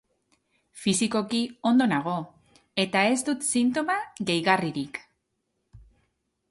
Fisikoki 0.83 1.41
ondo 1.71 1.87
nago, 1.91 2.15
eta 2.85 3.05
ez 3.13 3.19
dut 3.29 3.47
sintoma 3.51 4.01
gehigarririk. 4.31 5.03